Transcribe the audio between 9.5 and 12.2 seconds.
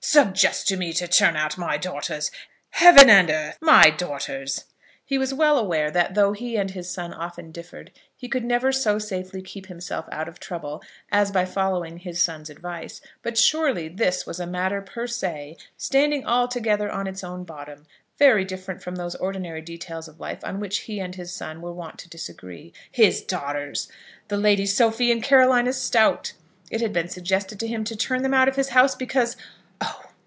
himself out of trouble as by following his